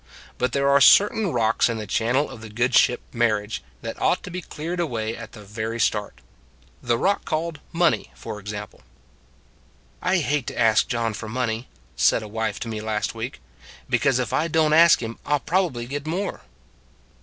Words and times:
But 0.39 0.51
there 0.53 0.67
are 0.67 0.81
certain 0.81 1.31
rocks 1.31 1.69
in 1.69 1.77
the 1.77 1.85
channel 1.85 2.27
of 2.31 2.41
the 2.41 2.49
good 2.49 2.73
ship 2.73 3.01
Marriage 3.13 3.61
that 3.83 4.01
ought 4.01 4.23
to 4.23 4.31
be 4.31 4.41
cleared 4.41 4.79
away 4.79 5.15
at 5.15 5.33
the 5.33 5.43
very 5.43 5.79
start. 5.79 6.21
The 6.81 6.97
rock 6.97 7.23
called 7.23 7.59
Money, 7.71 8.11
for 8.15 8.39
ex 8.39 8.51
ample." 8.51 8.81
I 10.11 10.17
hate 10.17 10.47
to 10.47 10.57
ask 10.57 10.87
John 10.87 11.13
for 11.13 11.29
money," 11.29 11.67
said 11.95 12.23
a 12.23 12.27
wife 12.27 12.59
to 12.61 12.67
me 12.67 12.81
last 12.81 13.13
week," 13.13 13.41
because 13.91 14.17
if 14.17 14.33
I 14.33 14.47
don 14.47 14.71
t 14.71 14.77
ask 14.77 15.03
him 15.03 15.19
I 15.23 15.33
11 15.33 15.45
probably 15.45 15.85
get 15.85 16.07
more." 16.07 16.41